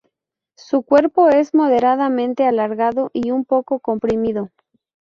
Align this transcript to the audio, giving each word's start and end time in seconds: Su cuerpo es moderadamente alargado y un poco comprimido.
Su 0.57 0.81
cuerpo 0.81 1.29
es 1.29 1.53
moderadamente 1.53 2.47
alargado 2.47 3.11
y 3.13 3.29
un 3.29 3.45
poco 3.45 3.77
comprimido. 3.79 4.49